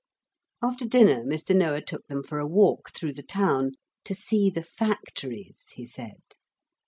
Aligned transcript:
After 0.63 0.83
dinner 0.87 1.23
Mr. 1.23 1.55
Noah 1.55 1.83
took 1.83 2.07
them 2.07 2.23
for 2.23 2.39
a 2.39 2.47
walk 2.47 2.91
through 2.91 3.13
the 3.13 3.21
town, 3.21 3.73
'to 4.03 4.15
see 4.15 4.49
the 4.49 4.63
factories,' 4.63 5.73
he 5.75 5.85
said. 5.85 6.19